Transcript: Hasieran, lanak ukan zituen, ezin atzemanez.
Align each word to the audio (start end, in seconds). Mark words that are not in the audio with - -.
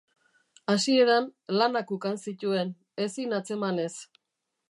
Hasieran, 0.71 1.27
lanak 1.59 1.91
ukan 1.97 2.17
zituen, 2.23 2.73
ezin 3.05 3.39
atzemanez. 3.41 3.93